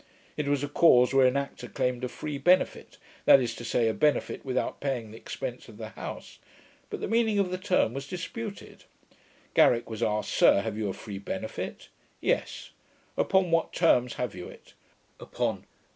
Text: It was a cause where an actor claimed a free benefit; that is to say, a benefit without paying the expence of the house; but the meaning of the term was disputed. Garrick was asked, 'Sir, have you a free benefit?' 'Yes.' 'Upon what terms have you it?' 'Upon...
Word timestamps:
It 0.35 0.47
was 0.47 0.63
a 0.63 0.67
cause 0.67 1.13
where 1.13 1.27
an 1.27 1.37
actor 1.37 1.67
claimed 1.67 2.03
a 2.03 2.07
free 2.09 2.39
benefit; 2.39 2.97
that 3.25 3.39
is 3.39 3.53
to 3.53 3.63
say, 3.63 3.87
a 3.87 3.93
benefit 3.93 4.43
without 4.43 4.79
paying 4.81 5.11
the 5.11 5.17
expence 5.17 5.69
of 5.69 5.77
the 5.77 5.89
house; 5.89 6.39
but 6.89 7.01
the 7.01 7.07
meaning 7.07 7.37
of 7.37 7.51
the 7.51 7.59
term 7.59 7.93
was 7.93 8.07
disputed. 8.07 8.85
Garrick 9.53 9.87
was 9.91 10.01
asked, 10.01 10.31
'Sir, 10.31 10.61
have 10.61 10.75
you 10.75 10.89
a 10.89 10.93
free 10.93 11.19
benefit?' 11.19 11.89
'Yes.' 12.19 12.71
'Upon 13.15 13.51
what 13.51 13.73
terms 13.73 14.15
have 14.15 14.33
you 14.33 14.47
it?' 14.47 14.73
'Upon... 15.19 15.65